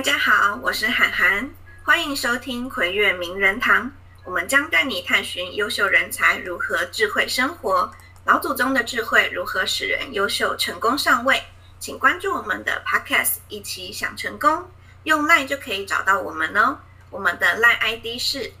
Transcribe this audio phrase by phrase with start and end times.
[0.00, 1.50] 大家好，我是涵涵，
[1.84, 3.92] 欢迎收听葵月名人堂。
[4.24, 7.92] 我们将带你探寻优秀人才如何智慧生活，
[8.24, 11.42] 老祖宗的智慧如何使人优秀成功上位。
[11.78, 14.70] 请关注我们的 Podcast，一起想成功。
[15.02, 16.78] 用 LINE 就可以找到我们哦。
[17.10, 18.54] 我们的 LINE ID 是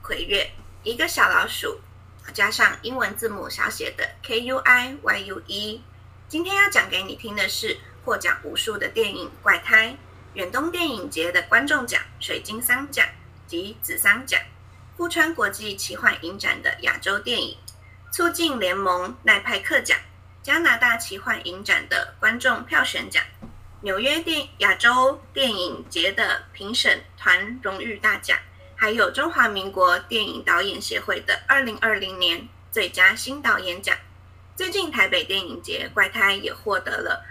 [0.00, 0.50] 葵月，
[0.82, 1.78] 一个小老鼠
[2.32, 5.82] 加上英文字母小写的 K U I Y U E。
[6.26, 9.98] 今天要讲给你听的是获奖无数的电影《怪胎》。
[10.36, 13.06] 远东电影节的观众奖、水晶桑奖
[13.46, 14.38] 及紫桑奖，
[14.94, 17.56] 富川国际奇幻影展的亚洲电影
[18.12, 19.98] 促进联盟奈派克奖，
[20.42, 23.24] 加拿大奇幻影展的观众票选奖，
[23.80, 28.38] 纽约电亚洲电影节的评审团荣誉大奖，
[28.76, 33.96] 还有中华民国电影导演协会的二零二零年最佳新导演奖。
[34.54, 37.24] 最近台北电影节《怪胎》也获得了。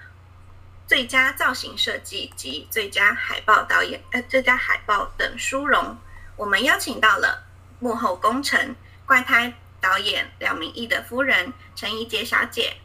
[0.87, 5.97] 最佳造型设计及最佳海报导演，呃，最佳海报等殊荣。
[6.35, 7.43] 我们邀请到了
[7.79, 12.77] 幕后功臣怪胎导演廖明义的夫人陈怡洁小姐，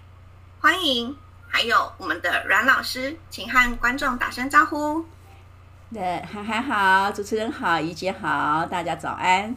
[0.60, 1.16] 欢迎。
[1.52, 5.04] 还有我们的阮老师，请和观众打声招呼。
[5.92, 9.56] 对，涵涵好，主持人好，怡姐好，大家早安。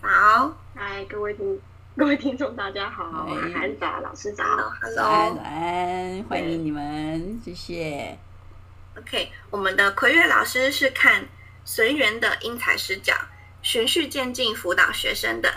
[0.00, 1.60] 好，嗨，各位听。
[1.94, 8.16] 各位听众，大家好，涵涵早，老师早，Hello，早安，早安，欢迎你们，谢谢。
[8.96, 11.26] OK，我们的葵月老师是看
[11.66, 13.14] 随缘的因材施教，
[13.60, 15.52] 循序渐进辅导学生的。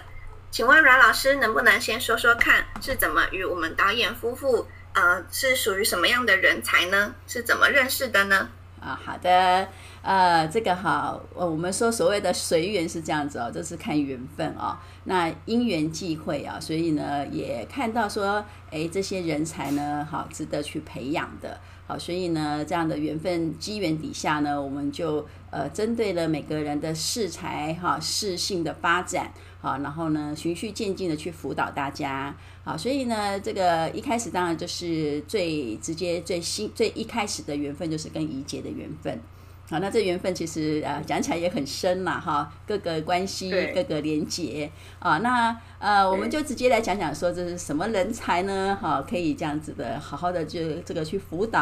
[0.52, 7.16] 请问阮老师能不能先说说看，是怎么与我们导演夫妇，呃，是属于什么样的人才呢？
[7.28, 8.50] 是怎么认识的呢？
[8.82, 9.70] 啊，好的。
[10.06, 14.78] 呃，这个好，我们说所谓的随缘是这样子哦，这是看缘分哦。
[15.06, 39.20] 那因缘际会啊，所以呢，也看到说，哎，这些人才呢，好值得去培养的，好，所以呢，这样的缘分机缘底下呢，我们就呃，针对了每个人的适才哈、适性的发展，好，然后呢，循序渐进的去辅导大家，好，所以呢，这个一开始当然就是最直接、最新、最一开始的缘分，就是跟怡洁的缘分。
[39.68, 48.78] 好，那这缘分其实呃，讲起来也很深嘛，哈，各个关系，各个连结啊，那呃，我们就直接来讲讲说，这是什么人才呢？
[48.80, 51.60] 哈，可以这样子的，好好的就这个去辅导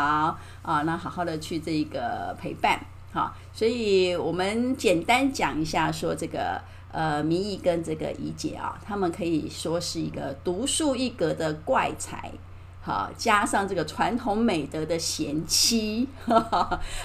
[0.61, 2.77] 啊，那好好的去这个陪伴，
[3.13, 6.59] 哈，所以我们简单讲一下，说这个
[6.91, 12.29] 呃，明毅跟这个怡姐啊，他们可以说是一个独树一格的怪才。
[12.85, 16.05] 好，加上这个传统美德的贤妻，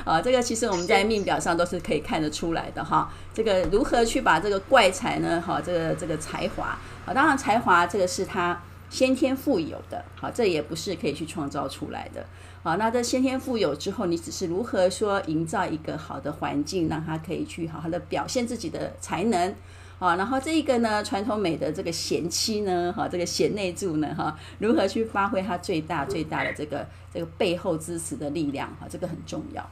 [0.05, 3.09] 啊，这个其实我们在命表上都是可以看得出来的哈。
[3.33, 5.41] 这个如何去把这个怪才呢？
[5.41, 12.27] 哈，这个这个才华，啊，当然才华这个是他先天富有的，好，这也不是可以去创造出来的。
[12.65, 19.55] 好，那这先天富有之后，你只是如何说营造一个好的环境，让他可以去好好的表现自己的才能。
[19.98, 29.69] 啊，然后这一个呢，传统美的这个贤妻呢，哈，这个贤内助呢，哈，如何去发挥他最大最大的这个这个背后支持的力量，哈，这个很重要。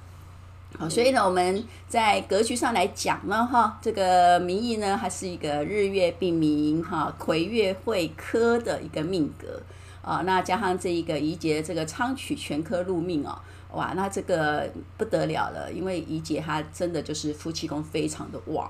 [0.77, 9.63] 好，所以呢，我们在格局上来讲呢，哈，这个明毅呢，还是一个日月并明，哈，魁月会科的一个命格，
[10.03, 13.39] 啊，那加上这一个怡洁这个昌曲全科入命哦，
[13.75, 18.69] 哇，那这个不得了了，因为怡洁她真的就是夫妻宫非常的旺。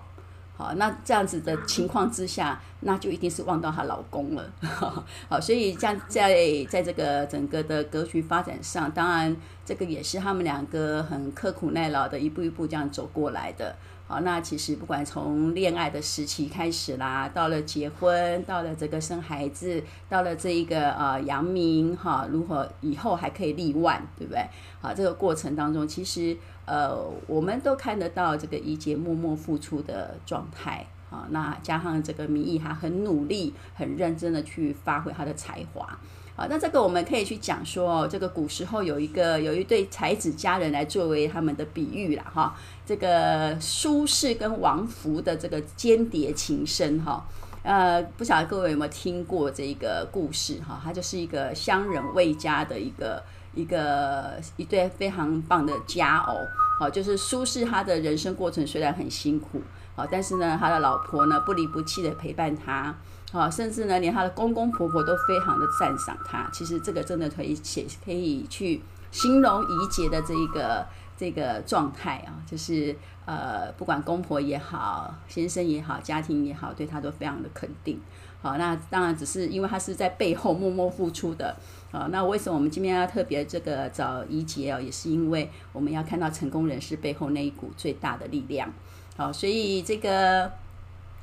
[0.57, 4.53] 好，那这样子的情况之下，那就一定是旺到她老公了。
[5.29, 13.75] 好，所以这样在在这个整个的格局发展上，当然这个也是他们两个很刻苦耐劳的一步一步这样走过来的。
[14.09, 24.47] 好，那其实不管从恋爱的时期开始啦，到了结婚，到了这个生孩子，到了这一个呃扬名哈，如何以后还可以立万，对不对？
[24.81, 26.37] 好，这个过程当中，其实。
[26.67, 35.87] 呃，我们都看得到这个怡洁默默付出的状态啊，那加上这个民意他很努力、很认真的去发挥他的才华
[36.35, 42.55] 啊，那这个我们可以去讲说，这个古时候有一个有一对才子佳人来作为他们的比喻了哈，
[42.85, 47.25] 这个苏轼跟王弗的这个鶼鰈情深哈，
[47.63, 53.23] 呃，不晓得各位有没有听过这个故事哈，它就是一个乡人为家的一个。
[53.57, 56.35] 一个一对非常棒的佳偶，
[56.79, 59.63] 好，就是苏轼他的人生过程虽然很辛苦，
[59.97, 62.95] 好，但是呢，他的老婆呢不离不弃的陪伴他，
[63.33, 66.49] 好，甚至呢连他的公公婆婆都非常的赞赏他。
[66.53, 72.95] 其实这个真的可以写，可以去形容怡洁的这一个这个状态啊，就是
[73.25, 77.99] 呃，不管公婆也好，先生也好，家庭也好，对他都非常的肯定。
[78.43, 81.57] 好，那当然只是因为他是在背后默默付出的。
[81.91, 88.71] 好，那为什么我们今天要特别这个找怡洁哦，也是因为我们要看到成功人士背后那一股最大的力量。
[89.17, 90.53] 好，所以这个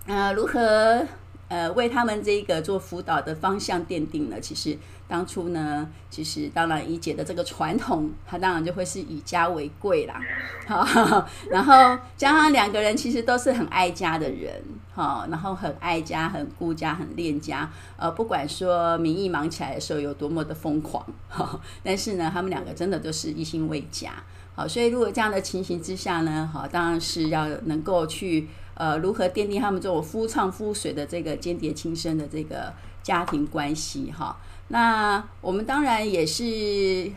[0.08, 1.06] 呃，如何
[1.48, 4.40] 呃为他们这个做辅导的方向奠定了？
[4.40, 4.78] 其实。
[5.06, 10.20] 当初呢，其实当然怡姐的这个传统，她当然就会是以家为贵啦。
[10.66, 10.84] 好，
[11.52, 11.74] 然后
[12.18, 14.52] 加上两个人其实都是很爱家的人，
[14.96, 17.70] 好，然后很爱家、很顾家、很恋家。
[17.98, 24.14] 呃，不管说名义忙起来的时候有多么的疯狂，哈， 但是呢，他们两个真的都是一心为家。
[24.56, 32.72] 好，所以如果这样的情形之下呢，好，当然是要能够去呃如何奠定他们这种夫唱妇随的这个鶼鰈情深的这个
[33.02, 34.38] 家庭关系，哈。
[34.68, 37.12] 那我们当然也是，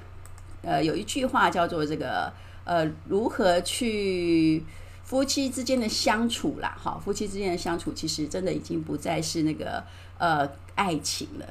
[0.62, 2.32] 呃，有一句话叫做这个，
[2.64, 4.64] 呃，如何去
[5.04, 9.84] 夫妻之间的相处啦，哈，夫妻之间的相处其实真的已经不再是那个
[10.18, 11.46] 呃爱情了，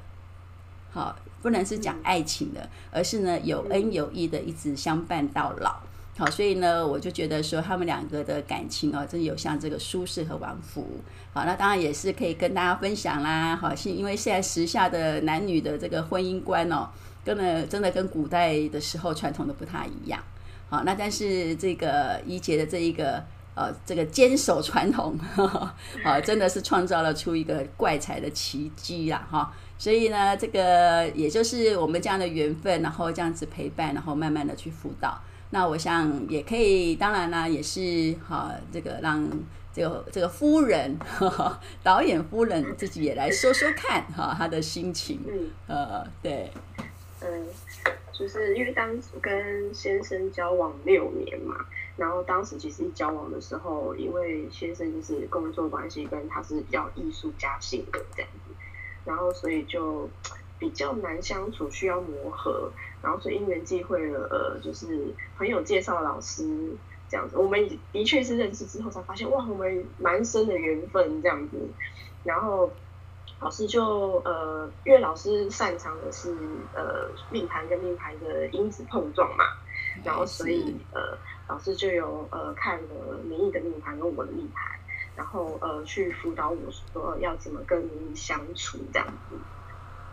[0.92, 1.16] 好，
[1.46, 5.76] 不能是讲爱情的，而是呢有恩有义的一直相伴到老。
[6.18, 10.88] 好，所以呢，我就觉得说他们两个的感情哦，真的有像这个苏轼和王弗。
[11.34, 13.56] 好，那当然也是可以跟大家分享啦。
[13.56, 16.90] 好，是因为现在时下的男女的这个婚姻观哦，
[17.24, 20.20] 跟呢真的跟古代的时候传统的不太一样。
[20.68, 23.24] 好，那但是这个怡洁的这一个
[23.56, 25.18] 呃这个坚守传统，
[26.04, 29.52] 啊，真的是创造了出一个怪才的奇迹啦哈。
[29.78, 35.20] 所以呢，这个也就是我们这样的缘分，然后这样子陪伴，然后慢慢的去辅导。
[35.50, 39.30] 那我想也可以，当然啦，也是哈，这个让
[39.74, 40.98] 这个这个夫人
[41.84, 45.20] 导演夫人自己也来说说看哈，他的心情。
[45.28, 46.50] 嗯，呃，对，
[47.22, 47.46] 嗯，
[48.12, 51.56] 就是因为当时跟先生交往六年嘛，
[51.98, 58.54] 然后当时其实一交往的时候，因为先生就是工作关系，跟他是比较艺术家性格这样子，
[59.06, 60.10] 然后所以就
[60.60, 62.72] 比较难相处，需要磨合。
[63.02, 66.76] 然后所以因缘际会了，呃，就是朋友介绍老师
[67.08, 71.58] 这样子，我们的确是认识之后才发现，哇，我们蛮深的缘分这样子。
[72.24, 72.72] 然后
[73.40, 76.36] 老师就呃，因为老师擅长的是
[76.74, 79.46] 呃命盘跟命盘的因子碰撞嘛，
[80.04, 84.80] 然后所以呃老师就有呃看了名义的命盘跟我的命盘，
[85.16, 89.40] 然后呃去辅导我说要怎么跟名义相处这样子。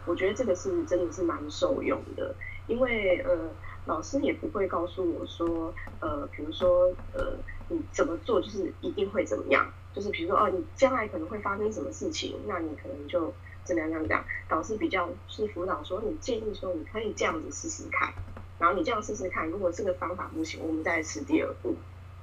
[0.04, 2.36] 我觉得这个是真的是蛮受用的。
[2.66, 13.34] 因为呃，老师也不会告诉我说，呃，比如说呃，你怎么做就是一定会怎么样，就是比如说哦，你将来可能会发生什么事情，那你可能就
[13.64, 14.24] 怎么样怎么样。
[14.48, 18.14] 导师比较是辅导说，你建议说你可以这样子试试看，
[18.62, 21.74] 然后你这样试试看，如果这个方法不行，我们再试第二步，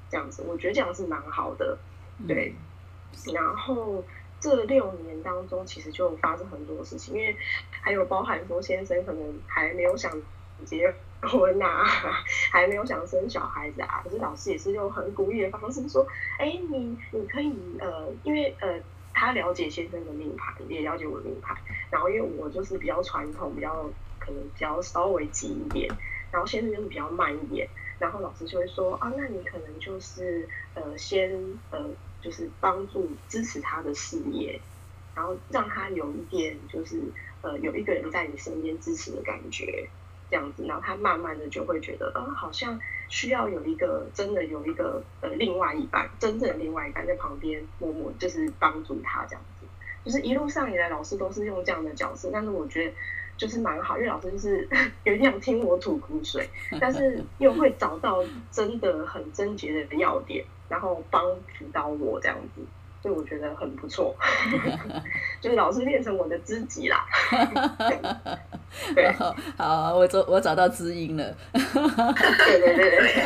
[0.09, 1.77] 这样子，我觉得这样是蛮好的，
[2.25, 2.55] 对。
[3.33, 4.01] 然后
[4.39, 7.35] 这六年当中，其实就发生很多事情，因为
[7.69, 10.09] 还有包含说先生可能还没有想。
[10.65, 11.85] 结婚啊，
[12.51, 16.05] 还没有想生小孩子啊，可是老师也是用很鼓励的方式说，
[16.37, 18.77] 哎，你你可以呃，因为呃，
[19.13, 21.55] 他了解先生的命盘，也了解我的命盘，
[21.89, 23.89] 然后因为我就是比较传统，比较
[24.19, 25.89] 可能比较稍微急一点，
[26.31, 31.89] 然后先生就是比较慢一点，然后老师就会说啊，那你可能就是呃，先呃，
[32.21, 34.61] 就是帮助支持他的事业，
[35.15, 39.89] 然后让他有一点就是呃，有一个人在你身边支持的感觉。
[40.31, 49.65] 这样子，然后他慢慢的就会觉得，呃，好像需要有一个真的有一个呃另外一半，真正的另外一半在旁边默默就是帮助他这样子，
[50.05, 52.93] 就是一路上以来老师都是用这样的角色，但是我觉得
[53.39, 54.67] 就是蛮好，因为老师就是
[55.05, 56.47] 有点想听我吐苦水，
[56.79, 61.23] 但是又会找到真的很症结的要点，然后帮
[61.57, 62.61] 辅导我这样子。
[63.01, 64.13] 所以我觉得很不错，
[65.39, 67.05] 就是老师变成我的知己啦。
[68.93, 71.33] 对，好，好，我找我找到知音了。
[71.53, 73.23] 对对对对，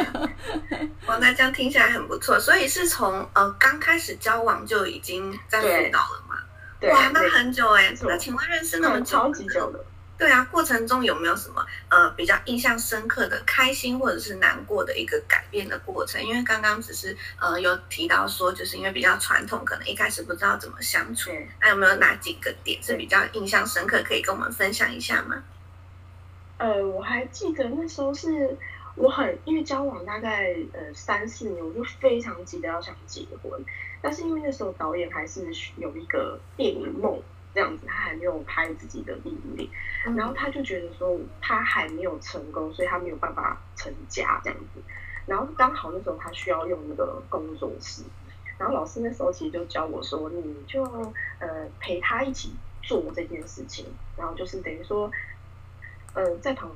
[1.07, 2.39] 哇，那这样听起来很不错。
[2.39, 6.35] 所以是从呃刚开始交往就已经在辅导了嘛？
[6.79, 7.91] 对，哇，那很久哎。
[8.03, 9.83] 那请问认识那么超级久的。
[10.15, 16.23] 对啊，过程中有没有什么呃比较印象深刻的、开心或者是难过的一个改变的过程？
[16.23, 21.31] 因为刚刚只是呃有提到说，就是因为比较传统，可能一开始不知道怎么相处。
[21.59, 25.43] 那有没有哪几个点是比较印象深刻，可以跟我们分享一下吗？
[26.57, 28.55] 呃，我还记得那时候是
[28.95, 33.61] 我很因为交往大概呃三四年，我就非常急着要想结婚，
[34.01, 37.19] 但是因为那时候导演还是有一个电影梦。
[37.53, 39.69] 这样子，他还没有拍自己的电影，
[40.15, 44.81] 然后他就觉得说他还没有成功，所以他没有办法成家这样子。
[45.25, 48.03] 然后刚好那时候他需要用那个工作室，
[48.57, 50.83] 然后老师那时候其实就教我说，你就
[51.39, 53.85] 呃陪他一起做这件事情，
[54.17, 55.09] 然后就是等于说，
[56.13, 56.75] 呃在旁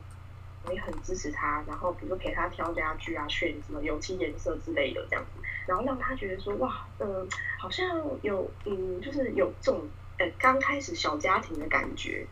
[0.72, 7.28] 也很支持他，然后比如说陪他挑家具啊、选什么油漆颜色之类的这样子，然后让他觉得说哇，嗯、呃，
[7.60, 9.88] 好像有嗯，就是有这种
[10.20, 12.26] 呃刚开始小家庭的感觉。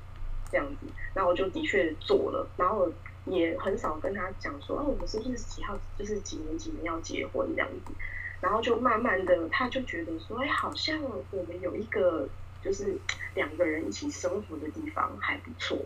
[0.52, 2.90] 这样子，然后我就的确做了，然后
[3.26, 7.92] 也很少跟他讲说，哦，我们是不是几号，就是几年几年要结婚这样子，
[8.40, 11.02] 然后就慢慢的，他就觉得说，哎，好像
[11.32, 12.30] 我们有一个
[12.64, 12.96] 就是
[13.34, 15.84] 两个人一起生活的地方还不错，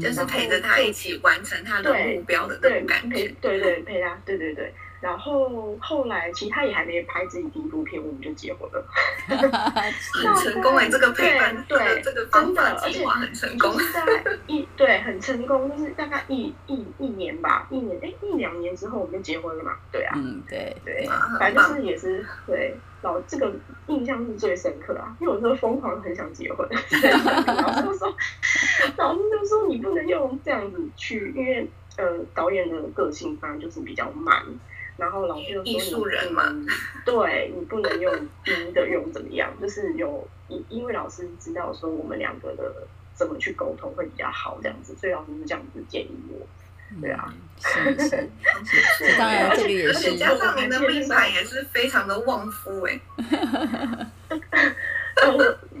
[0.00, 4.72] 就是陪着他一起完成他的目标的那种感觉，对对，对，陪他，对对对。
[5.00, 8.86] 然后后来，其实他也还没拍自己第一部片，我们就结婚了，
[9.26, 10.90] 很成功哎、欸！
[10.90, 23.50] 这个陪伴，对，对这个真的，而且很成功，在一对很成功，就是大概一一一年吧，一年哎一两年之后我们就结婚了嘛，对啊，嗯对对，反正就是也是对老这个
[23.86, 28.14] 印象是最深刻啊，因为我说疯狂很想结婚， 老师就说
[28.98, 31.66] 老师就说你不能用这样子去，因为
[31.96, 34.44] 呃导演的个性反正就是比较慢。
[35.00, 36.54] 然后老师就说：“艺术人嘛，
[37.06, 38.14] 对你不能用
[38.44, 39.50] 低的用怎么样？
[39.58, 46.46] 就是有因因为老师知道说我们两个的怎么去沟通会比较好这样子，所以老师是这样子建议我。
[47.00, 48.08] 对啊，是是，
[48.98, 50.18] 是当然这个也是。
[50.18, 53.00] 加上您的命盘也是非常的旺夫 哎。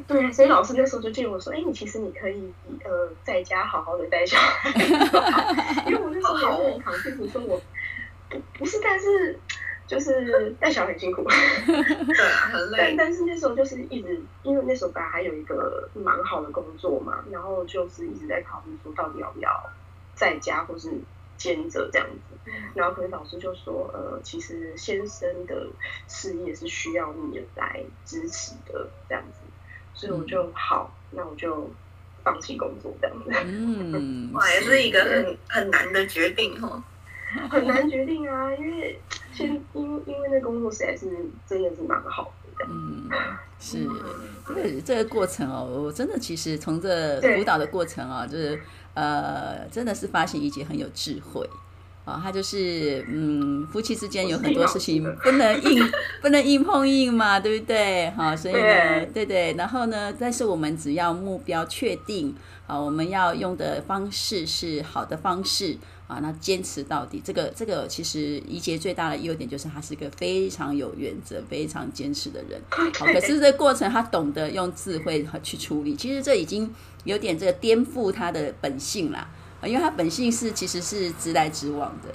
[0.06, 2.52] 对，所以老师那时候就建议我说：哎，你其实你可以
[2.84, 4.70] 呃在家好好的带小孩，
[5.86, 7.60] 因为我那时候也是很扛，就是说我。”
[8.30, 9.38] 不不是，但是
[9.86, 11.24] 就是 带小孩很辛苦，
[11.66, 12.94] 对啊，很累。
[12.96, 19.50] 但但是那时候就是一直，因为那时候本来还有一个蛮好的工作嘛，然后就是一直在考虑说到底要不要
[20.14, 20.90] 在家或是
[21.36, 22.50] 兼着这样子。
[22.74, 25.66] 然后可能老师就说，呃，其实先生的
[26.08, 29.40] 事业是需要你来支持的这样子，
[29.94, 31.70] 所以我就好，那我就
[32.24, 33.30] 放弃工作这样子。
[33.44, 36.82] 嗯， 哇，也是一个很很难的决定哦。
[37.50, 38.98] 很难决定啊，因为
[39.32, 41.06] 先因为因为那工作实在是
[41.46, 42.66] 真的是蛮好的。
[42.68, 43.08] 嗯，
[43.58, 48.60] 是，因为这个过程哦，我真的其实从这辅导的过程啊、哦，就是
[48.92, 51.48] 呃，真的是发现一姐很有智慧
[52.04, 58.10] 啊，她、哦、就是嗯，夫妻之间有很多事情不能硬 不能硬碰硬嘛，对不对？
[58.10, 62.34] 好、哦，所以呢，对，对对，然后呢，但是我们只要目标确定，
[62.66, 65.78] 好，我们要用的方式是好的方式。
[66.10, 72.60] 啊，那坚持到底，这个这个其实怡杰最大的优点就是他是一个非常有原则、非常坚持的人。
[72.68, 76.68] 好，可是这个过程他懂得用智慧去处理，其实这已经
[77.04, 79.30] 有点这个颠覆他的本性啦。
[79.60, 82.12] 啊，因为他本性是其实是直来直往的。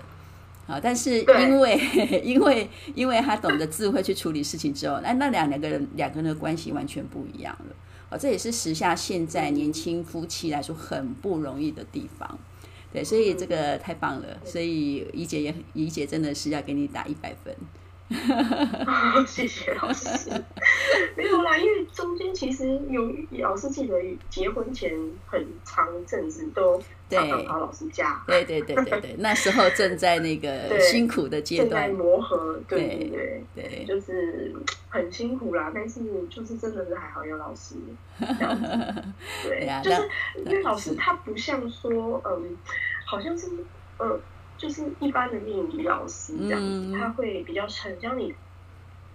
[0.67, 1.79] 啊，但是因为
[2.21, 7.75] 因为因为他懂得智慧去处理事情之后，那那两两个人两个人的关系完全不一样了。
[8.09, 12.37] 啊，这也是时下现在年轻夫妻来说很不容易的地方。
[12.95, 17.53] 对，所以这个太棒了，所以怡姐也怡姐真的是要给你打一百分。
[18.07, 20.29] 哦， 谢谢老师。
[21.15, 23.95] 没有啦，因为中间其实有老师记得
[24.29, 24.91] 结婚前
[25.25, 28.23] 很长一阵子都常常跑老师家。
[28.27, 32.59] 对对对对对，那时候正在那个 辛苦的阶段，正在磨合。
[32.67, 34.53] 对对对，对，就是
[34.89, 35.71] 很辛苦啦。
[35.73, 37.75] 但是就是真的是还好有老师
[38.19, 39.03] 这样子。
[39.43, 40.09] 对呀，就是
[40.45, 42.55] 因为老师他不像说嗯，
[43.05, 43.47] 好像是
[43.97, 44.19] 呃。
[44.57, 48.33] 就是一般的命理老师这样子，嗯、他会比较很像你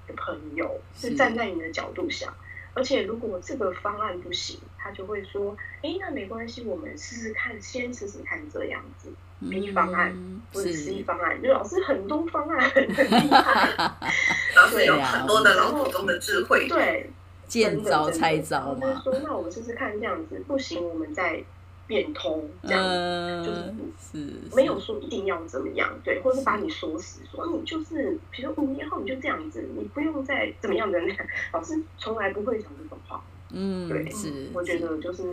[0.07, 2.33] 的朋友，是站在你的角度想。
[2.73, 9.13] 而且如果这个方案不行，他就会说：“哎，那没关系，我们试试看，先试试看这样子。
[9.51, 10.15] ”B 方案
[10.53, 13.71] 或者 C 方案，就老师很多方案很厉害，
[14.55, 17.11] 老师有很多的老祖宗的智慧，对，
[17.49, 18.81] 见招拆招嘛。
[19.05, 21.43] 就是说，那我们试试看这样子，不行，我们再。
[21.91, 31.01] 变通这样就是没有说一定要怎么样，对，或者是把你锁死，说你就是，比如说五年后你就这样子，你不用再怎么样的。
[31.53, 33.21] 老师从来不会讲这种话，
[33.51, 35.25] 嗯，对，是，我觉得就是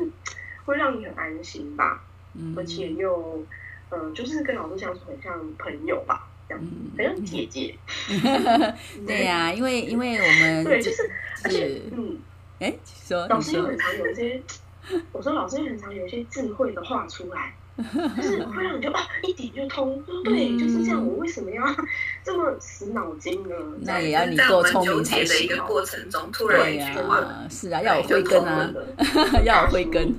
[0.66, 3.46] 会让你很安心吧，嗯，而且又，
[3.90, 7.76] 呃，就是跟老师相处很像朋友吧，这样子，很像姐姐。
[9.06, 11.08] 对呀，因为因为我们对，就是
[11.44, 12.18] 而且嗯，
[12.58, 14.42] 哎，说老师又很常有一些。
[15.12, 17.54] 我说老师也很常有一些智慧的话出来，
[18.18, 21.06] 就是会让你就哦一点就通，说对，就是这样。
[21.06, 21.64] 我为什么要
[22.24, 23.56] 这么死脑筋呢？
[23.82, 25.28] 那也要你够聪明才行。
[25.28, 28.72] 的一个过程中，突然一句话，是啊，要有慧根啊，
[29.46, 30.14] 要有慧根。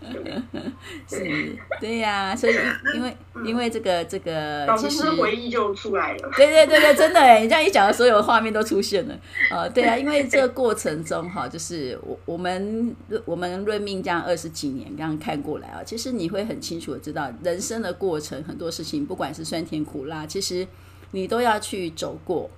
[1.06, 2.54] 是，对呀、啊，所以
[2.94, 6.30] 因为因为这个这个，其实回忆就出来了。
[6.36, 9.14] 对对对对，真的哎，你这样一讲，所有的画面都出现了。
[9.50, 20.66] 呃， 对啊，因为这个过程中哈，就是我我们我们论命这样二十几年，这样看过来啊，其实你会很清楚的知道人生的过程，很多事情不管是酸甜苦辣，其实
[21.10, 22.50] 你都要去走过，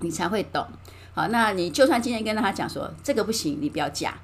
[0.00, 0.66] 你才会懂。
[1.14, 4.14] 好，那你就算今天跟他讲说这个不行，你不要嫁。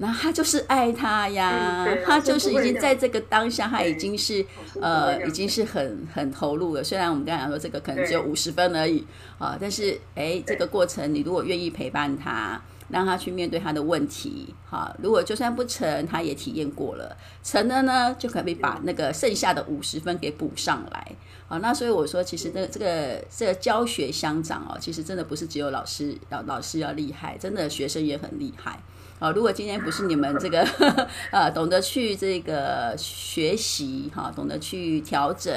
[0.00, 4.44] 那他就是爱他呀，嗯、他就是已经在这个当下，他已经是
[4.80, 6.84] 呃，已经是很很投入了。
[6.84, 9.04] 虽然我们刚才讲说这个可能只有五十分而已
[9.38, 21.12] 啊，但是哎，这个过程你如果愿意陪伴他，让他去面对他的问题，哈，如果就算不成，他也体验过了，成了呢，就可以把那个剩下的五十分给补上来。
[21.48, 28.78] 好，那所以我说，其实这这个这个教学相长哦，其实真的不是只有老师要老师要厉害，真的学生也很厉害。
[29.18, 30.64] 啊，如果今天不是你们这个
[31.32, 35.52] 呃懂得去这个学习哈，懂得去调整，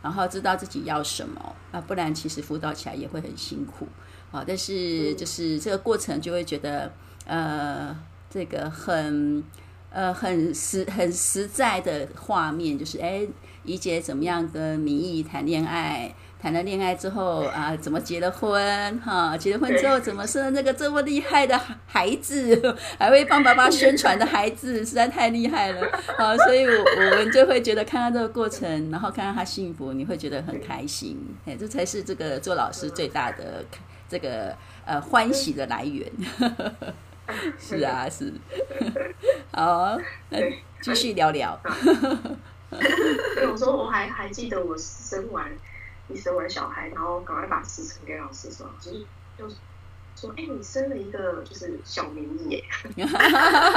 [0.00, 3.88] 然后知道自己要什么啊，不然其实辅导起来也会很辛苦
[4.30, 4.44] 啊。
[4.46, 6.92] 但是就是这个过程就会觉得
[7.26, 7.98] 呃
[8.28, 9.42] 这个很
[9.90, 13.26] 呃很实很实在的画面，就是哎
[13.64, 16.14] 怡姐怎么样跟明义谈恋爱。
[16.40, 19.00] 谈了恋爱之后啊，怎么结了婚？
[19.00, 25.86] 哈，结了婚之后怎么生了那个这么厉害的孩子， 还会帮爸爸宣传的孩子，实在太厉害了。
[26.16, 31.18] 好，所以我我们就会觉得看到这个过程，然后看到他幸福，你会觉得很开心。
[31.44, 33.62] 哎，这才是这个做老师最大的
[34.08, 34.56] 这个
[34.86, 36.10] 呃欢喜的来源。
[37.60, 38.32] 是啊，是。
[39.52, 39.98] 好，
[40.30, 40.38] 那
[40.80, 41.60] 继续聊聊。
[43.42, 45.44] 有时候我还还记得我生完。
[46.10, 49.06] 你生完小孩，然后赶快把时辰给老师说，就是
[49.38, 49.48] 就
[50.16, 52.64] 说：“哎、欸，你生了一个就是小明义耶，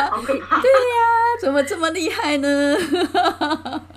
[0.10, 2.78] 好可怕。”对呀、啊，怎么这么厉害呢？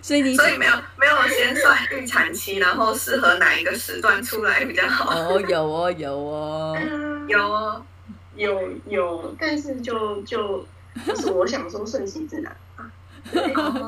[0.00, 5.14] 所以你所以没有没有先算预产期，然后适合哪一个时段出来比较好？
[5.14, 6.78] 哦，有哦，有哦，
[7.28, 7.84] 有哦，
[8.34, 10.66] 有有，但是就就
[11.06, 12.56] 就是我想说顺其自然。
[12.76, 12.84] 对，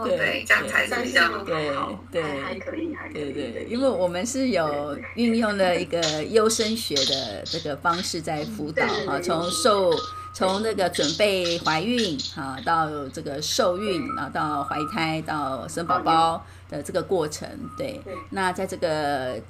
[0.04, 1.44] 对，这样才是比较好。
[1.44, 1.70] 对
[2.10, 3.32] 对，还可以，还可以。
[3.32, 9.92] 对对，因为我们是有运用了一个优生学的这个方式在辅导哈，从受
[10.32, 17.48] 从那个准备怀孕哈到这个受孕，然后到怀胎到生宝宝的这个过程。
[17.76, 19.40] 对，那在这个。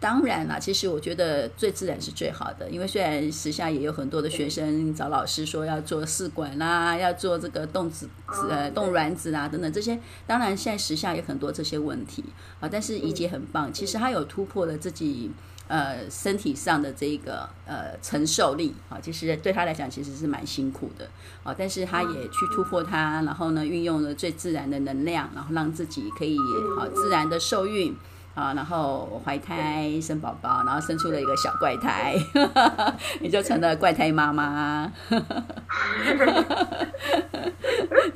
[0.00, 8.08] 当然啦，其实我觉得最自然是最好的，因为虽然时下也有很多的学生找老师说要做试管啦，要做这个冻子
[8.48, 12.24] 呃冻卵子啊等等这些，当然现在时下有很多这些问题
[12.60, 15.30] 啊，但是怡姐很棒，其实她有突破了自己
[15.68, 21.06] 呃身体上的这个呃承受力啊，其实对她来讲其实是蛮辛苦的
[21.42, 26.38] 啊，但是她也去突破它，然后呢运用了最自然的能量，然后让自己可以
[26.78, 27.94] 好自然的受孕。
[28.34, 32.14] 啊，然后怀胎生宝宝，然后生出了一个小怪胎，
[33.20, 34.90] 你就成了怪胎妈妈。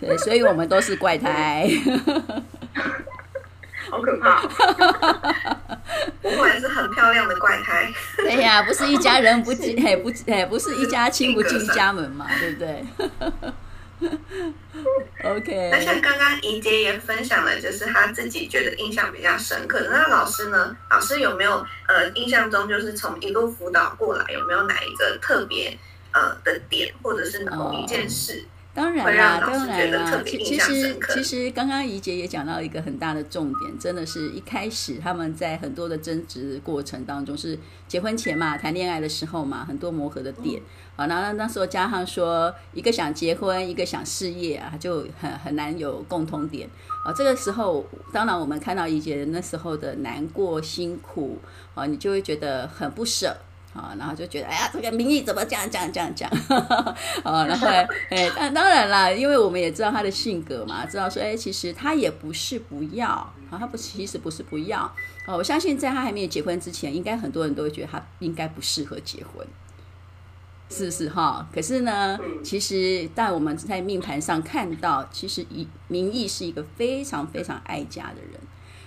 [0.01, 1.69] 对，所以我们都是怪胎。
[3.91, 4.41] 好可怕！
[6.23, 7.93] 不过也是很漂亮的怪胎。
[8.17, 12.85] 对呀，不是一家人不进，嘿不哎不是一家亲不进家门嘛，对不对？
[15.25, 19.91] OK，那像刚刚怡姐也分享了，就是她自己觉得印象比较深刻的。
[19.91, 20.77] 那老师呢？
[20.91, 25.77] 老师有没有呃印象中就是从一路辅导过来，有没有哪一个特别
[26.13, 28.45] 呃的点，或者是某一件事？
[28.47, 30.21] 哦当然啦，当然啦。
[30.27, 37.57] 其其实其实刚刚怡姐也讲到一个很大的重点，真的是一开始他们在很多的争执过程当中，是
[37.87, 40.61] 结婚前嘛，谈恋爱的时候嘛，很多磨合的点。
[40.97, 46.69] 好，然后那时候加上说一个想结婚，一个想事业啊，就很很难有共同点。
[47.05, 51.39] 啊，这个时候当然我们看到怡姐那时候的难过辛苦
[51.75, 53.37] 啊，你就会觉得很不舍。
[53.75, 56.31] 啊，然后就觉得，哎呀，这个名义怎么这样这样这样讲？
[57.25, 64.83] 啊，然后来，哎，但当然啦，因为我们也知道他的性格嘛，知道说，哎，其实他也不是不要，啊，他不，其实不是不要。
[65.27, 69.45] 哦，我相信在他还没有结婚之前，应该很多人都会觉得他应该不适合结婚，
[70.71, 71.49] 是不是哈？
[71.53, 78.41] 可是呢，其实在我们在命盘上看到，其实以名义是一个非常非常爱家的人。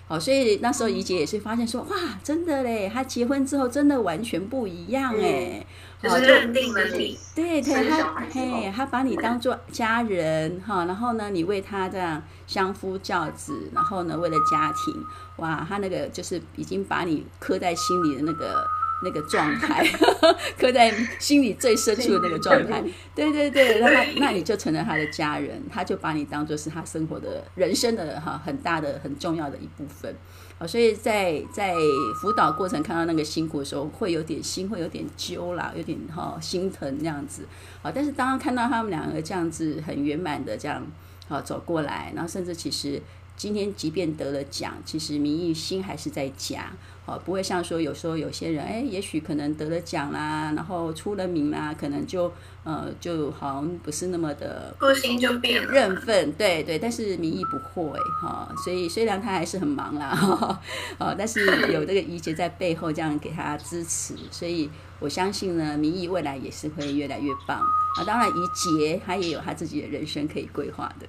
[0.09, 5.65] 好，所以那时候怡姐也是发现说，哇，真的嘞，她结婚之后真的完全不一样哎，
[6.01, 15.03] 嗯、就是认定了你，对对，她嘿，她把你当做家人哈，然后呢，你为她这样相夫教子，然后呢，为了家庭，
[15.37, 18.65] 哇，她那个就是已经把你刻在心里的那个
[19.03, 19.85] 那个状态，
[20.57, 22.83] 刻在心里最深处的那个状态。
[23.13, 30.15] 对对对，那那你就成了他的家人，他就把你当做是他生活的人生的哈很大的很重要的一部分。
[30.59, 31.75] 好，所以在在
[32.19, 37.47] 辅导过程看到那个辛苦的时候，会有点心会有点揪啦，有点哈心疼那样子。
[37.83, 40.83] 好，但是当看到他们两个这样子很圆满的这样
[41.27, 43.01] 好走过来，然后甚至其实。
[43.37, 46.71] 今天即便得了奖，其实明意心还是在家，
[47.05, 60.59] 哦，不会像说有时候有些人，哎，也许可能得了奖啦，然后出了名啦，可能就呃就好像不是那么的，个性就变了，认份，对对，但是明意不会哈，所以虽然他还是很忙啦，哈，
[60.97, 64.67] 哦，但是有这个怡姐在背后这样给他支持，所以
[64.99, 68.03] 我相信呢，明意未来也是会越来越棒啊。
[68.03, 71.05] 当然，怡杰他也有他自己的人生可以规划的。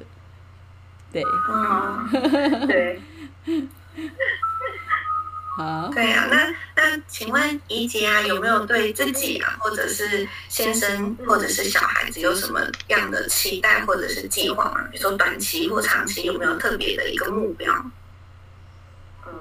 [1.13, 3.01] 对，嗯，对，
[5.57, 14.87] 好，对啊，那那请问怡姐啊，有没有对自己啊，或者是先生，或者是小孩子，有什么样的期待或者是计划啊？
[14.93, 17.75] 比如说短期或长期，有没有特别的一个目标？
[19.27, 19.33] 嗯，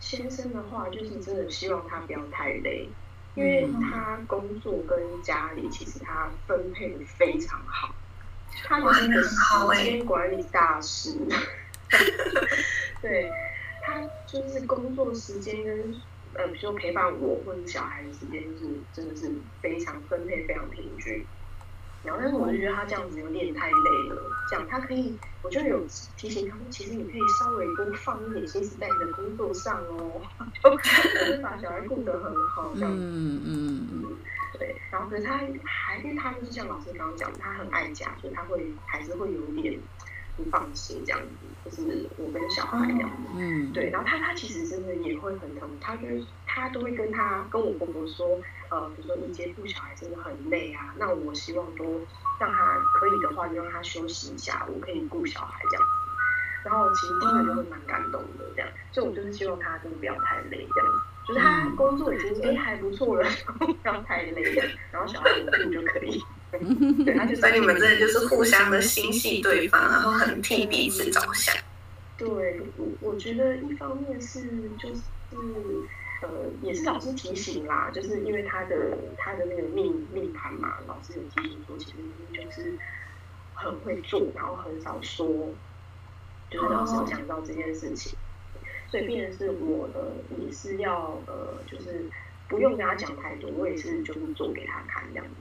[0.00, 2.88] 先生的话，就是真的希望他不要太累，
[3.34, 7.94] 因为他工作跟家里其实他分配的非常好。
[8.62, 11.18] 他们是个时间管理大师，
[13.02, 13.30] 对，
[13.82, 16.00] 他就是工作时间跟
[16.34, 21.24] 呃，比如说陪伴我或者小孩的时间，就是真的是非常分配非常平均。
[22.04, 24.22] 然后，但是我就觉得他这样子有点太累了。
[24.50, 25.84] 这样他可以，我就有
[26.16, 30.20] 提醒他们，其实你可以稍微多放一点心思在你的工作上哦，
[30.62, 33.02] 就把小孩顾得很好，这样子。
[33.02, 34.16] 嗯嗯嗯。
[34.56, 39.76] 对，然后可是他还，因为他就是像老师刚刚讲的，他很爱家，所以他会还是会有一点
[40.36, 41.20] 不放心这样
[41.64, 43.16] 子，就是我跟小孩这样子。
[43.36, 52.00] 嗯，对，然后他他其实真的也会很疼，他就是他都会跟他跟我婆婆说，呃，比如说你接顾小孩真的很累啊，那我希望多
[52.40, 55.88] 让他可以的话就让他休息一下，我可以顾小孩这样子。
[56.64, 61.00] 然后其实听了就会蛮感动的这样，所以我就是希望他真的不要太累这样子。
[61.26, 66.22] 就是他工作已经哎还不错了，不要太累了，然后小孩稳定就可以。
[67.04, 71.54] 对， 他就所以你们真的就是互相的心系对方，然后很替彼此着想。
[72.16, 74.40] 对，我我觉得一方面是
[74.78, 75.00] 就是
[76.22, 76.28] 呃
[76.62, 81.96] 也是老师提醒啦，就是因为他的他的那个命命盘嘛，老师有提醒说，其实
[82.32, 82.76] 就是
[83.54, 85.26] 很会做，然后很少说，
[86.50, 88.16] 就是老师有讲到这件事情。
[88.90, 92.04] 所以，变成是我的，也是要呃，就是
[92.48, 95.32] 不用跟他讲太多，我也是就是做给他看这样子，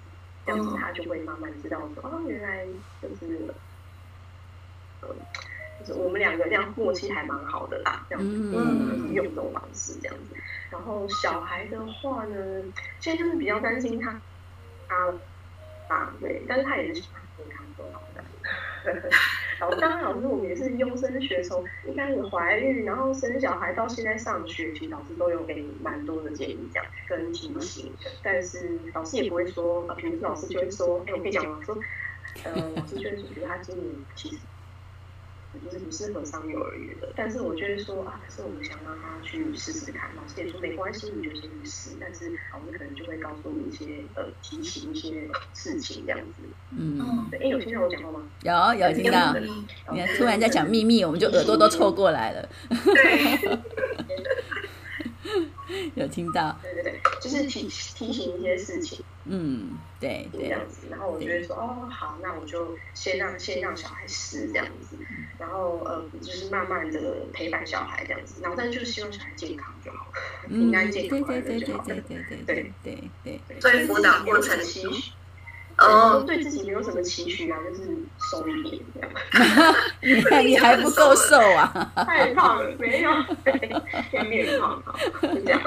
[0.45, 2.65] 这样子他就会慢慢知道说，哦，原来
[3.01, 3.53] 就是，
[5.01, 5.09] 嗯，
[5.79, 10.35] 就是我们两个这样默契还蛮好的啦，这样子，嗯，用这种方式这样子。
[10.69, 12.63] 然后小孩的话呢，
[12.99, 14.19] 现在就是比较担心他，
[14.87, 15.13] 他
[15.87, 17.09] 啊，对，但是他也是健
[17.55, 18.23] 康做好的。
[19.63, 27.95] 然后当然，老师我们也是优生学，从一开始怀孕，然后生小孩到现在上学，其实老师都有给你蛮多的建议讲跟提醒。
[28.21, 31.77] 但是老师也不会说，平时老师就会说，哎，我跟你讲吗，说，
[32.43, 34.45] 呃，老师就会觉得他今年其实。
[35.59, 40.09] 就是不适合上幼儿园的，但是我觉得说啊，可是我们想让他去试试看。
[40.15, 41.91] 老师也说没关系，你就先去试。
[41.99, 46.43] 但是老师可能就会告诉你一些呃，提醒一些事情这样子。
[46.71, 47.39] 嗯，对。
[47.39, 48.23] 哎，有听到我讲话吗？
[48.43, 49.33] 有，有听到。
[49.91, 52.49] 你看，突然在讲秘密，我们就耳朵都凑过来了。
[52.69, 53.59] 对。
[55.95, 56.57] 有听到。
[56.61, 59.03] 对对对，就是提提醒一些事情。
[59.25, 64.97] 嗯，对对，这样子，然后我就会说，哦，好，那我就先让先让小孩试这样子，
[65.39, 66.99] 然后呃，就是慢慢的
[67.33, 70.07] 陪伴小孩这样子，然后但是就是希望小孩健康就好，
[70.47, 74.87] 平安健康快乐就好，对对对对对对对，所以辅导过程期。
[75.75, 77.97] 哦，对自己没有什么期许啊，就是
[78.29, 79.09] 瘦一点这样。
[80.45, 81.91] 你还不够瘦啊！
[82.05, 83.11] 太胖了，没有，
[84.11, 85.59] 变面胖了，就这样。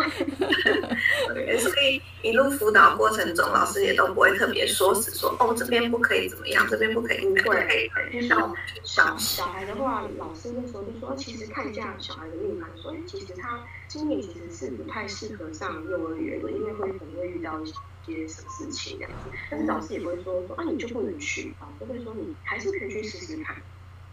[1.47, 7.91] 对，所以一路辅导过程中，老师也都不会特别说死说哦，这边不可以怎么样，这边不可以，不会。
[8.29, 17.73] 小小小孩的话，老师那时候就说，其实看一下小孩的命盘，所以，其实他今年其实是不太适合上幼儿园的，因为会可能会遇到一些。
[18.07, 23.57] 什么事情这样子，但是老师也不会说说啊，你就不能去老师会说你还是可以去试试看，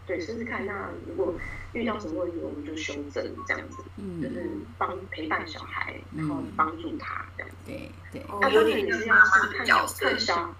[0.06, 0.64] 对，试试看。
[0.66, 1.34] 那如果
[1.72, 8.22] 遇到什么问题，我们就修正这样子，嗯，就是帮陪伴小孩，然后帮助他这样子，对对。
[8.28, 10.54] 哦，有点是要看小看小，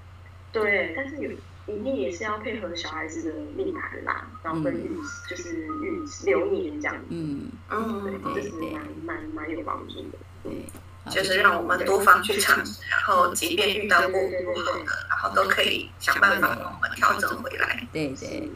[0.53, 1.31] 对，但是有
[1.67, 4.97] 一定也是要配合小孩子的命盘啦，然后跟运
[5.29, 7.51] 就是运流年这样子，嗯。
[7.71, 10.65] 嗯，对，这是蛮蛮蛮有帮助的，对。
[11.11, 17.87] 就是让我们多方去尝试，然后即便遇到过不好的，然后都可以想办法帮我们调整回来。
[17.93, 18.51] 对对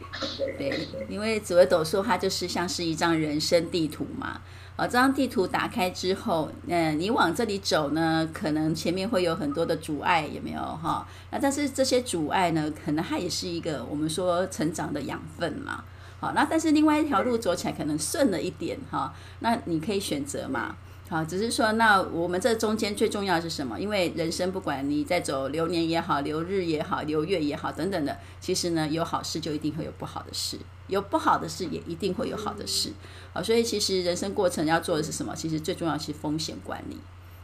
[0.57, 4.41] 对，因为紫微斗数它就是像是一张人生地图嘛。
[4.75, 11.05] 啊，这张地图打开之后，嗯，你往这里走呢，可能前面会有很多的阻碍，有没有哈？
[11.31, 15.83] 那但是这些阻碍呢，可能它也是一个我们说成长的养分嘛。
[16.21, 20.77] 好，那但是另外一条路走起来可能顺了一点哈，那你可以选择嘛。
[21.09, 23.79] 好，只是说那我们这中间最重要的是什么？
[23.79, 30.59] 因为人生不管你在走流年也好，流日也好，流月也好等等的，其实呢，有好事就一定会有不好的事。
[30.87, 32.91] 有不好的事，也一定会有好的事，
[33.33, 35.35] 好，所以其实人生过程要做的是什么？
[35.35, 36.97] 其实最重要的是风险管理。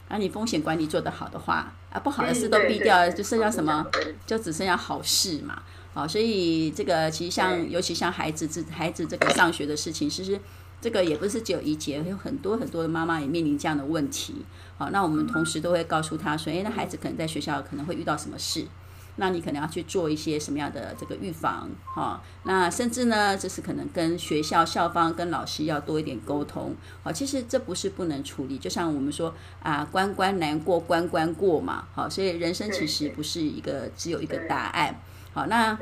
[0.07, 3.85] 而你风险管理做得好的话，啊，不好的事都避掉了，就剩下什么？
[4.27, 5.63] 就只剩下好事嘛。
[5.95, 10.39] 好，所以这个其实像，尤其像孩子这孩子这个上学的事情，其实
[10.85, 14.45] 这个也不是只有一节，有很多很多的妈妈也面临这样的问题。
[14.77, 18.67] 好，那我们同时都会告诉他说，诶，那孩子可能在学校可能会遇到什么事。
[19.15, 22.21] 那你可能要去做一些什么样的这个预防哈？
[22.43, 26.75] 那甚至呢，就是可能跟学校校方、跟老师要多一点沟通。
[27.01, 31.87] 好，其实这不是不能处理，就像我们说啊，关关难过关关过嘛。
[31.95, 34.95] 好，所以人生其实不是一个只有一个答案。
[35.33, 35.75] 好，那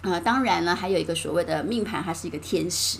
[0.00, 2.98] 啊，当然呢，还有一个所谓的命盘，它是一个天时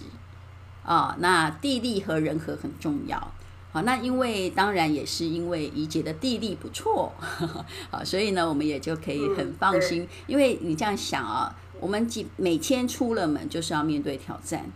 [0.84, 1.16] 啊。
[1.20, 3.32] 那地利和人和很重要。
[3.72, 7.10] 好，那因为当然也是因为怡姐的地利不错，
[7.90, 10.06] 好， 所以呢，我们也就可以很放心。
[10.26, 14.70] 因为你这样想啊，我们几每天出了门就是要面对挑战。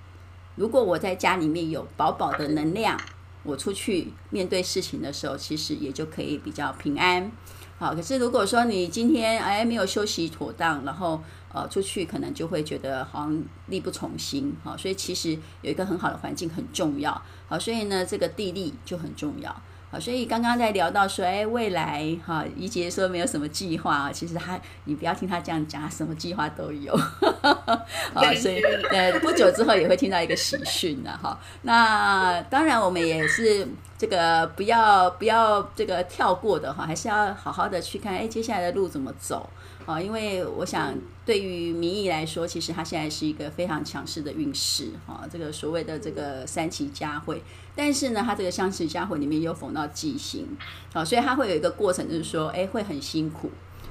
[0.54, 2.98] 如果我在家里面有饱饱的能量，
[3.42, 7.30] 我出去面对事情的时候，其实也就可以比较平安。
[7.78, 14.56] 好，可是如果说你今天哎没有休息妥当，然后呃出去可能就会觉得好像力不从心。
[14.64, 17.22] 好，所以其实有一个很好的环境很重要。
[17.48, 19.54] 好，所以呢，这个地利就很重要。
[19.90, 26.96] 好，所以刚刚在聊到说，哎，未来哈，怡洁说没有什么计划啊，其实他，你不要听他这样讲，什么计划都有。
[28.12, 28.60] 好，所以
[28.90, 31.38] 呃，不久之后也会听到一个喜讯的哈。
[31.62, 39.48] 那当然，我们也是这个不要不要这个跳过的哈，还是要好好的去看，哎，接下来的路怎么走。
[39.86, 40.92] 啊，因为我想，
[41.24, 47.40] 对于民意来说，其实它现在是一个非常强势的运势，哈，这个所谓的这个三期佳会，
[47.76, 50.44] 但是呢，他这个三期佳会里面又逢到忌星，
[50.92, 53.48] 啊，所以他会有一个过程，就是说，哎，会很辛苦，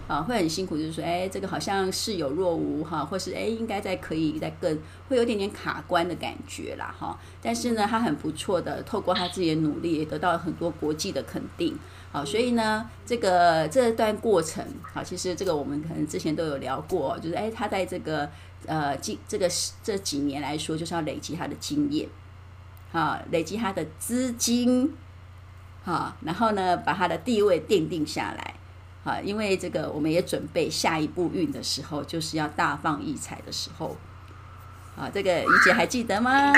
[0.07, 4.77] 啊，会很辛苦，就是说，哎，这个好像似有若无，哈，或是哎，应该再可以再更，
[5.09, 11.77] 会有点点卡关的感觉啦，哈，但是呢，他很不错的，透过他自己的努力，也得到了很多国际的肯定。
[12.11, 14.63] 好，所以呢，这个这段过程，
[14.93, 18.29] 好，其实这个我们可能之前都有聊过，就是哎，他在这个
[18.67, 19.49] 呃，这这个
[19.83, 22.07] 这几年来说，就是要累积他的经验，
[22.91, 24.93] 好，累积他的资金，
[25.83, 28.53] 好，然后呢，把他的地位奠定下来，
[29.05, 33.95] 好，因为这个我们也准备下一步运的时候，就是要大放异彩的时候。
[34.97, 36.53] 啊，这个怡姐还记得吗？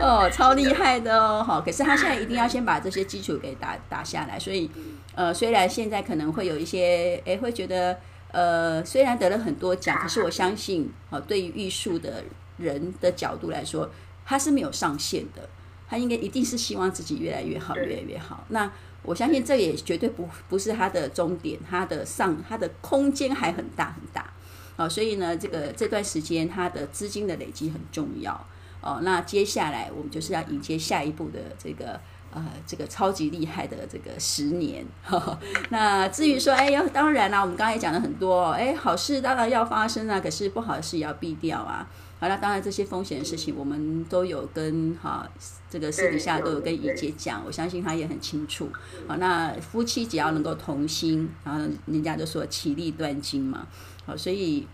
[0.00, 1.40] 哦，超厉害的哦！
[1.40, 4.36] 好，可是她现在一定要先把这些基础给打打下来。
[4.36, 4.68] 所以，
[5.14, 7.96] 呃，虽然现在可能会有一些，哎，会觉得，
[8.32, 12.24] 呃，虽然得了很多奖，可是我相信，啊，对于艺术的
[12.56, 13.88] 人的角度来说，
[14.26, 15.48] 他是没有上限的。
[15.88, 18.44] 他应该一定是希望自己越来越好，越来越好。
[18.48, 18.68] 那
[19.02, 24.30] 我相信这也绝对不不是它的终点，它的上它的空间还很大很大。
[24.76, 28.32] 哦，所以呢，这个这段时间它的资金的累积很重要
[28.80, 29.00] 哦。
[29.02, 31.98] 那接下来我们就是要迎接下一步的这个
[32.32, 34.86] 呃这个超级厉害的这个十年。
[35.02, 35.38] 呵 呵，
[35.70, 41.84] 那至于说，哎哟，当然啦，我们刚才也讲了很多，哎，好事当然要发生啊，可是不好的事也要避掉啊。
[42.20, 45.28] 好，了当然这些风险的事情，我们都有跟哈
[45.70, 48.68] 这个私底下都有跟怡姐讲，我相信她也很清楚。
[49.06, 53.66] 好，那夫妻只要能够同心，然后人家就说其利断金嘛。
[54.04, 54.66] 好，所以，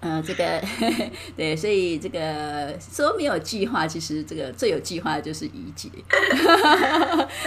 [0.00, 0.60] 呃，这个
[1.36, 5.90] 对，所以这个说没有计划，其实这个最有计划的就是怡姐，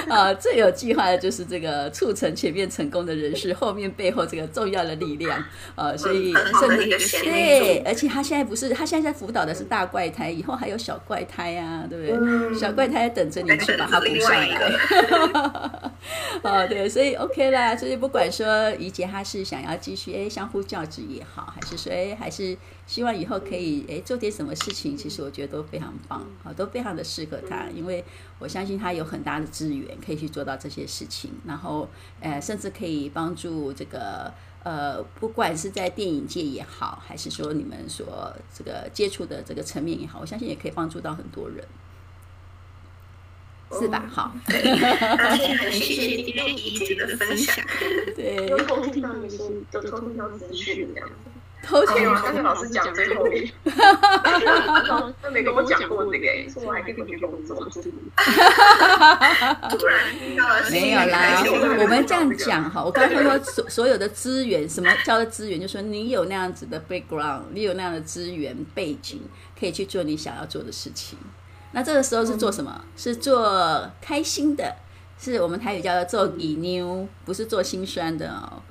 [0.07, 5.43] 啊， 最有计划的就是这个促成前面成功的人士，后面背后这个重要的力量，
[5.75, 12.59] 啊，所以甚至对，而且他现在不是，他现在在辅导的是大怪胎，以后还有小怪胎啊，对不对？
[12.59, 15.91] 小怪胎等着你去把它补上来。
[16.43, 17.75] 哦，对，所以 OK 啦。
[17.75, 22.42] 所以不管说怡姐她是想要继续哎相互教子也好，还是说哎还是
[22.85, 28.03] 希望以后可以哎做点什么事情，其实我觉得都非常棒，啊，都非常的适合他，因为
[28.39, 31.89] 我相信他有很大的资源可以去做到这些事情，然后
[32.21, 41.65] 呃甚至可以帮助这个呃不管是在电影界也好，还是说你们所这个接触的这个层面也好，我相信也可以帮助到很多人。
[43.79, 44.05] 是吧？
[44.07, 47.65] 好，而且很谢谢今天怡姐的分享。
[48.15, 51.15] 对，有偷听到你说，有偷听到资讯这样子。
[51.63, 52.21] 偷听吗？
[52.23, 53.49] 但是老师讲最后面，
[55.21, 57.55] 他没跟我讲过这个，说我还可以去工作。
[59.69, 61.41] 突然听到了，没有啦。
[61.79, 65.59] 我们这样讲哈，我刚才说所所有的资源，什么叫做资源？
[65.59, 69.21] 就是说你有那样子的 background，你有那样的资源背景，
[69.57, 71.17] 可以去做你想要做的事情。
[71.71, 72.83] 那这个时候是做什么？
[72.97, 74.75] 是做开心的，
[75.17, 78.61] 是我们台语叫做做别扭，不是做心酸的哦。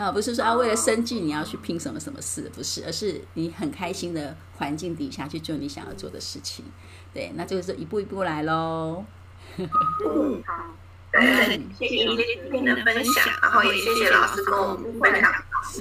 [0.00, 6.64] 啊，不是说啊，为了生计你要去拼什么什么事，不是，而是你很开心的环境底下去做你想要做的事情。
[7.12, 9.04] 对，那就是一步一步来喽。
[9.58, 10.54] 嗯，好，
[11.78, 15.30] 谢谢你今天的分享，然后也谢谢老师跟我们分享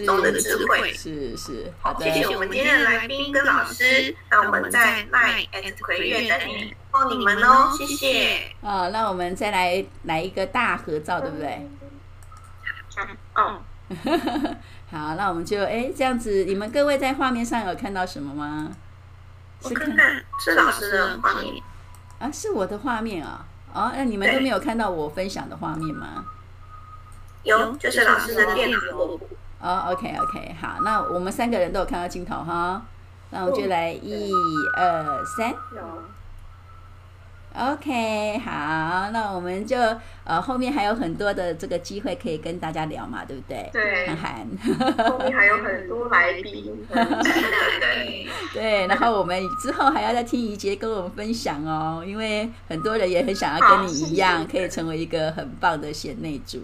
[0.06, 0.92] 中的智慧。
[0.92, 8.52] 是是，好的，谢谢我们今天的来宾跟老师，那我们在 LINE@ 葵月等你，哦你们哦，谢谢。
[8.62, 11.66] 啊，那我们再来来一个大合照，对不对？
[13.36, 13.62] 哦。
[14.92, 18.70] 好，那我们就哎这样子，你们各位在画面上有看到什么吗？
[19.62, 19.96] 是看
[20.40, 21.62] 是老师的画面
[22.20, 26.24] 啊，是我的画面啊，哦，那你们都没有看到我分享的画面吗？
[27.44, 28.78] 有，就是老师的电脑。
[29.62, 32.82] 哦，OK OK，好，那我们三个人都有看到镜头哈，
[33.32, 34.32] 那我们就来一
[34.78, 35.54] 二三。
[37.58, 39.76] OK，好，那我们就
[40.24, 43.70] 呃后面还有很多的这个机会可以跟大家聊嘛，对不对？
[43.74, 44.48] 对，涵涵，
[45.10, 56.62] 后面还有很多来宾，对 对，然后我们之后还要再听怡杰跟我们分享哦，因为很多人也很想要跟你一样，可以成为一个很棒的贤内助。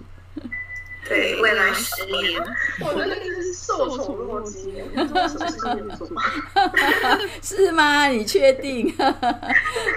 [1.08, 2.42] 对，未来十年，
[2.82, 4.74] 我真的是受宠若惊。
[7.42, 8.08] 是吗？
[8.08, 8.92] 你确定？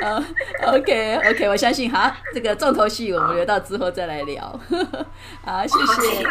[0.02, 0.22] 呃
[0.66, 1.90] ，OK OK，我相信。
[1.90, 4.60] 好，这个重头戏我们留到之后再来聊。
[5.42, 6.26] 好，谢谢，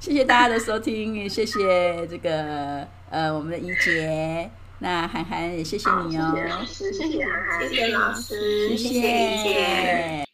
[0.00, 6.32] 谢谢大家的收听，也谢谢这个呃我们的怡姐，那涵涵也谢谢你哦，
[6.66, 10.24] 谢谢涵涵，谢谢老师，谢谢。